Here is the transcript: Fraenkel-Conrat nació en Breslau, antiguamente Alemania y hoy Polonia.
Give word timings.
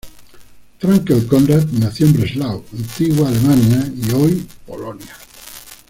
Fraenkel-Conrat 0.79 1.67
nació 1.73 2.07
en 2.07 2.13
Breslau, 2.13 2.63
antiguamente 2.75 3.37
Alemania 3.47 3.93
y 4.01 4.11
hoy 4.15 4.47
Polonia. 4.65 5.15